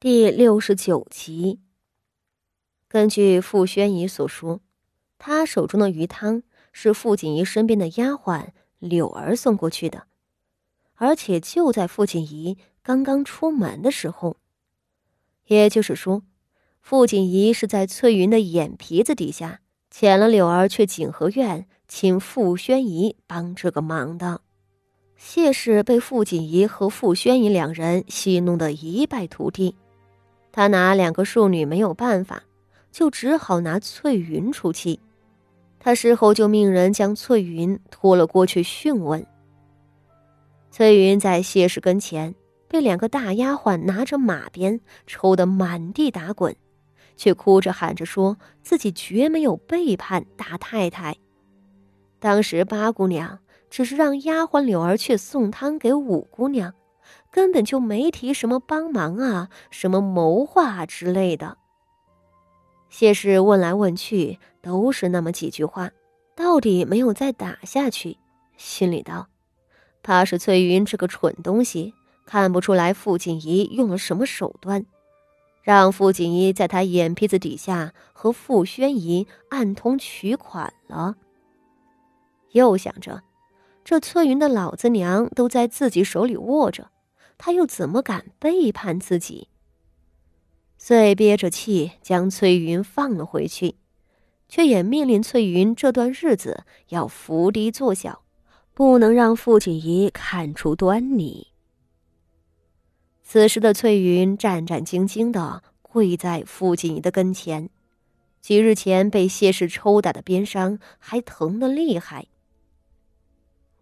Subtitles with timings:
[0.00, 1.58] 第六十九集。
[2.86, 4.60] 根据傅宣仪所说，
[5.18, 10.04] 他手中的鱼汤是傅锦仪身边的丫鬟柳儿送过去的，
[10.94, 14.36] 而且就在傅锦仪刚刚出门的时候。
[15.46, 16.22] 也就是说，
[16.80, 19.62] 傅锦仪是在翠云的眼皮子底下
[19.92, 24.42] 遣了柳儿去景和院，请傅宣仪帮这个忙的。
[25.16, 29.74] 谢氏被傅锦仪和傅宣仪两人戏弄得一败涂地。
[30.52, 32.42] 他拿两个庶女没有办法，
[32.90, 35.00] 就只好拿翠云出气。
[35.78, 39.24] 他事后就命人将翠云拖了过去讯问。
[40.70, 42.34] 翠云在谢氏跟前
[42.66, 46.54] 被两个大丫鬟拿着马鞭抽得满地打滚，
[47.16, 51.14] 却哭着喊着说自己绝没有背叛大太太。
[52.18, 53.38] 当时八姑娘
[53.70, 56.74] 只是让丫鬟柳儿去送汤给五姑娘。
[57.30, 61.58] 根本就没提什么帮忙啊，什么谋划之类的。
[62.88, 65.90] 谢氏问来问去，都是那么几句话，
[66.34, 68.16] 到底没有再打下去。
[68.56, 69.28] 心里道：
[70.02, 71.92] 怕是翠云这个蠢东西
[72.24, 74.86] 看不出来傅锦仪用了什么手段，
[75.62, 81.16] 让傅锦仪在他眼皮子底下和傅宣仪暗通取款了。
[82.52, 83.22] 又想着，
[83.84, 86.88] 这翠云的老子娘都在自己手里握着。
[87.38, 89.48] 他又怎么敢背叛自己？
[90.76, 93.76] 遂憋着气将翠云放了回去，
[94.48, 98.22] 却也命令翠云这段日子要伏低做小，
[98.74, 101.48] 不能让傅锦仪看出端倪。
[103.22, 107.70] 此时的翠云战战兢兢的跪在傅锦仪的跟前，
[108.40, 112.26] 几日前被谢氏抽打的鞭伤还疼得厉害。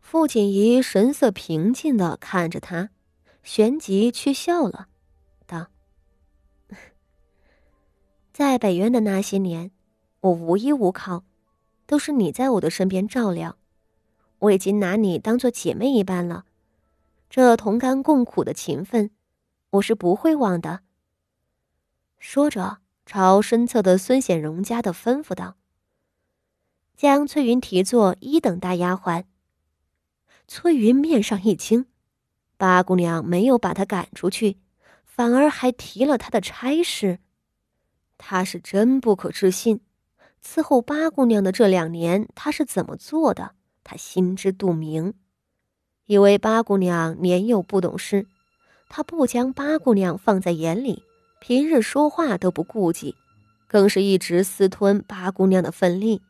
[0.00, 2.90] 傅锦仪神色平静的看着他。
[3.46, 4.88] 旋即却笑了，
[5.46, 5.68] 道
[8.34, 9.70] ：“在北渊的那些年，
[10.18, 11.22] 我无依无靠，
[11.86, 13.56] 都是你在我的身边照料，
[14.40, 16.44] 我已经拿你当做姐妹一般了。
[17.30, 19.12] 这同甘共苦的情分，
[19.70, 20.80] 我是不会忘的。”
[22.18, 25.56] 说着，朝身侧的孙显荣家的吩咐道
[26.96, 29.22] ：“将翠云提作一等大丫鬟。”
[30.48, 31.86] 翠云面上一惊。
[32.58, 34.56] 八姑娘没有把他赶出去，
[35.04, 37.18] 反而还提了他的差事，
[38.16, 39.80] 他是真不可置信。
[40.42, 43.52] 伺候八姑娘的这两年，他是怎么做的？
[43.84, 45.12] 他心知肚明。
[46.06, 48.26] 以为八姑娘年幼不懂事，
[48.88, 51.02] 他不将八姑娘放在眼里，
[51.40, 53.16] 平日说话都不顾忌，
[53.66, 56.22] 更是一直私吞八姑娘的份力。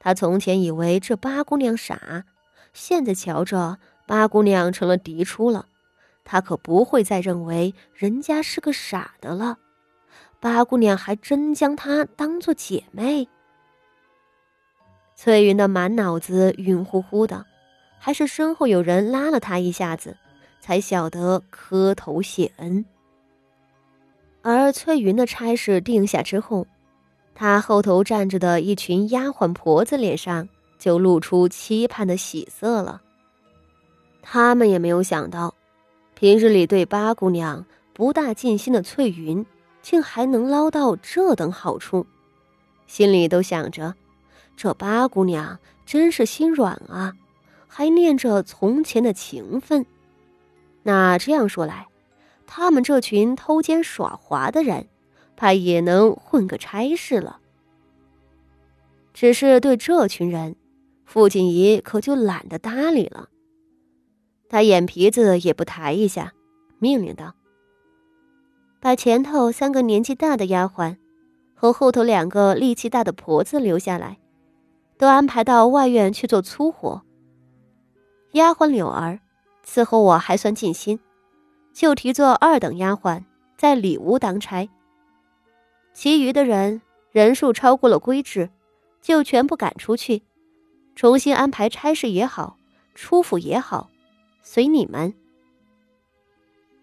[0.00, 2.24] 他从前以为这八姑娘傻，
[2.74, 3.78] 现在瞧着。
[4.10, 5.66] 八姑娘成了嫡出了，
[6.24, 9.56] 他可不会再认为人家是个傻的了。
[10.40, 13.28] 八姑娘还真将她当做姐妹。
[15.14, 17.46] 翠云的满脑子晕乎乎的，
[18.00, 20.16] 还是身后有人拉了她一下子，
[20.58, 22.84] 才晓得磕头谢恩。
[24.42, 26.66] 而翠云的差事定下之后，
[27.32, 30.48] 她后头站着的一群丫鬟婆子脸上
[30.80, 33.02] 就露出期盼的喜色了。
[34.22, 35.54] 他们也没有想到，
[36.14, 39.44] 平日里对八姑娘不大尽心的翠云，
[39.82, 42.06] 竟还能捞到这等好处，
[42.86, 43.94] 心里都想着：
[44.56, 47.14] 这八姑娘真是心软啊，
[47.66, 49.84] 还念着从前的情分。
[50.82, 51.86] 那这样说来，
[52.46, 54.86] 他们这群偷奸耍滑的人，
[55.36, 57.38] 怕也能混个差事了。
[59.12, 60.56] 只是对这群人，
[61.04, 63.28] 傅锦仪可就懒得搭理了。
[64.50, 66.32] 他眼皮子也不抬一下，
[66.80, 67.34] 命令道
[68.82, 70.96] ：“把前头三个年纪大的丫鬟，
[71.54, 74.18] 和后头两个力气大的婆子留下来，
[74.98, 77.02] 都安排到外院去做粗活。
[78.32, 79.20] 丫鬟柳儿
[79.64, 80.98] 伺候我还算尽心，
[81.72, 83.22] 就提做二等丫鬟，
[83.56, 84.68] 在里屋当差。
[85.94, 86.82] 其余的人
[87.12, 88.50] 人数超过了规制，
[89.00, 90.24] 就全部赶出去，
[90.96, 92.56] 重新安排差事也好，
[92.96, 93.88] 出府也好。”
[94.52, 95.14] 随你们。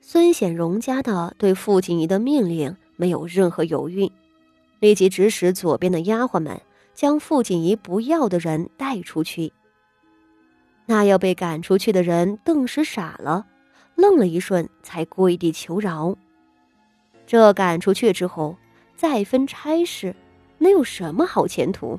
[0.00, 4.08] 孙显荣家的对傅锦仪的命令没有任何犹豫，
[4.78, 6.60] 立即指使左边的丫鬟们
[6.94, 9.52] 将傅锦仪不要的人带出去。
[10.86, 13.44] 那要被赶出去的人顿时傻了，
[13.96, 16.16] 愣了一瞬，才跪地求饶。
[17.26, 18.56] 这赶出去之后，
[18.94, 20.14] 再分差事，
[20.58, 21.98] 能有什么好前途？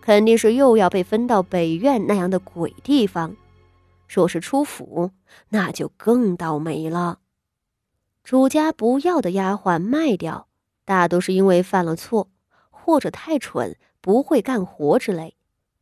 [0.00, 3.36] 肯定是又要被分到北院那样的鬼地方。
[4.12, 5.12] 若是出府，
[5.50, 7.20] 那就更倒霉了。
[8.24, 10.48] 主家不要的丫鬟卖掉，
[10.84, 12.28] 大都是因为犯了错，
[12.70, 15.36] 或者太蠢不会干活之类，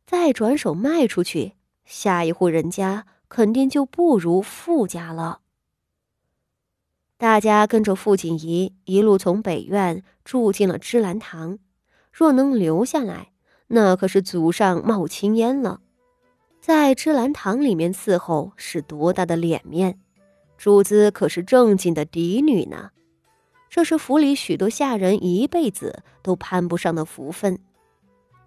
[0.05, 1.55] 再转手卖出去，
[1.85, 5.39] 下一户人家肯定就不如富家了。
[7.17, 11.57] 大家跟着傅锦仪一路从北院住进了芝兰堂，
[12.13, 13.31] 若能留下来，
[13.69, 15.81] 那可是祖上冒青烟了。
[16.61, 19.97] 在芝兰堂里面伺候是多大的脸面，
[20.57, 22.91] 主子可是正经的嫡女呢。
[23.69, 27.59] 这是府里许多下人一辈子都攀不上的福分。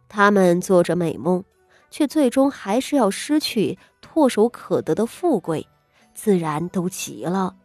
[0.08, 1.42] 他们做着美梦，
[1.90, 5.66] 却最终还是要失去唾手可得的富贵，
[6.12, 7.56] 自然都急了。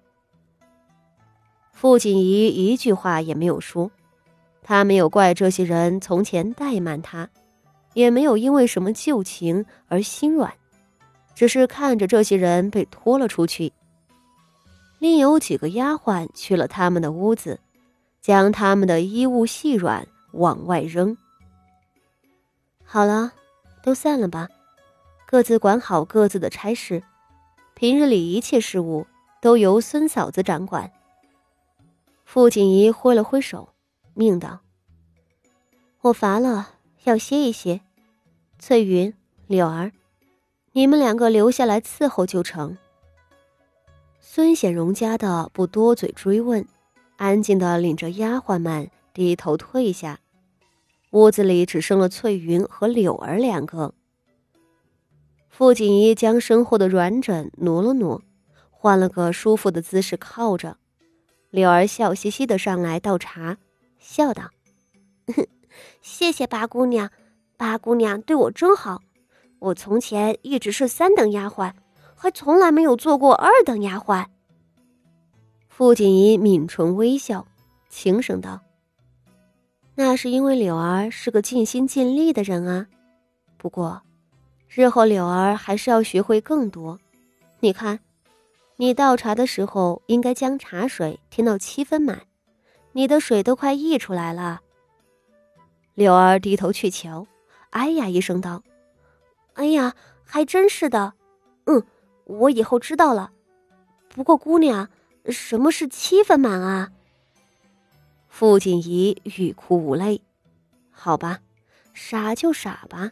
[1.74, 3.92] 傅锦仪一句话也没有说，
[4.64, 7.30] 他没有怪这些人从前怠慢他，
[7.98, 10.54] 也没有因为什么旧情而心软，
[11.34, 13.74] 只是看着这些人被拖了出去。
[15.00, 17.60] 另有几个丫鬟去了他们的屋子，
[18.22, 21.18] 将他们的衣物细软往外扔。
[22.84, 23.34] 好了，
[23.82, 24.48] 都散了吧，
[25.26, 27.02] 各自管好各自的差事，
[27.74, 29.08] 平日里一切事务
[29.42, 30.92] 都由孙嫂子掌管。
[32.26, 33.70] 傅锦仪挥了挥手，
[34.14, 34.60] 命道
[36.02, 36.74] ：“我乏了，
[37.06, 37.82] 要歇一歇。
[38.60, 39.14] 翠云、
[39.48, 39.92] 柳儿，
[40.72, 42.78] 你们两个留下来伺候就成。”
[44.20, 46.66] 孙显荣家的不多嘴追问，
[47.16, 50.20] 安静的领着丫鬟们低头退下。
[51.12, 53.94] 屋子里只剩了翠云和柳儿两个。
[55.50, 58.22] 傅锦衣将身后的软枕挪了挪，
[58.70, 60.78] 换了个舒服的姿势靠着。
[61.50, 63.58] 柳儿笑嘻嘻的上来倒茶，
[63.98, 64.52] 笑道
[66.02, 67.10] ：“谢谢八姑娘，
[67.58, 69.02] 八姑娘对我真好。
[69.60, 71.74] 我从前一直是三等丫鬟，
[72.16, 74.26] 还从来没有做过二等丫鬟。”
[75.68, 77.46] 傅锦仪抿唇微笑，
[77.90, 78.62] 轻声道
[79.96, 82.88] ：“那是因为柳儿是个尽心尽力的人啊。
[83.58, 84.02] 不过，
[84.70, 86.98] 日后柳儿还是要学会更多。
[87.60, 88.00] 你看。”
[88.80, 92.22] 你倒茶的时候，应该将茶水添到七分满。
[92.92, 94.62] 你的水都快溢出来了。
[95.96, 97.26] 柳儿低头去瞧，
[97.72, 98.64] 哎呀一声道
[99.54, 99.94] ：“哎呀，
[100.24, 101.14] 还真是的。
[101.66, 101.84] 嗯，
[102.26, 103.32] 我以后知道了。
[104.10, 104.90] 不过姑娘，
[105.26, 106.92] 什么是七分满啊？”
[108.30, 110.22] 傅锦仪欲哭无泪。
[110.92, 111.40] 好吧，
[111.94, 113.12] 傻就傻吧。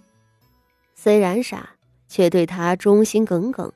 [0.95, 1.69] 虽然傻，
[2.07, 3.71] 却对他忠心耿耿。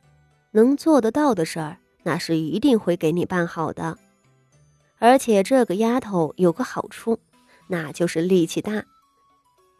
[0.51, 3.97] 能做得到的事儿，那是一定会给你办好的。
[4.97, 7.19] 而且这个丫头有个好处，
[7.67, 8.83] 那就是力气大。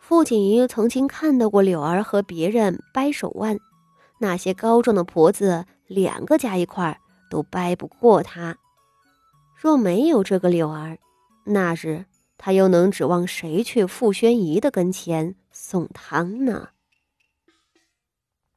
[0.09, 3.59] 傅锦怡曾经看到过柳儿和别人掰手腕，
[4.17, 8.57] 那些高壮的婆子两个加一块都掰不过她。
[9.53, 10.97] 若没有这个柳儿，
[11.45, 12.05] 那日
[12.39, 16.69] 她又能指望谁去傅宣仪的跟前送汤呢？